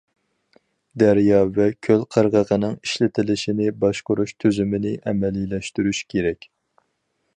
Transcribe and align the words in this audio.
دەريا 1.01 1.41
ۋە 1.57 1.67
كۆل 1.87 2.01
قىرغىقىنىڭ 2.15 2.73
ئىشلىتىلىشىنى 2.87 3.69
باشقۇرۇش 3.85 4.33
تۈزۈمىنى 4.45 4.95
ئەمەلىيلەشتۈرۈش 5.05 6.01
كېرەك. 6.15 6.51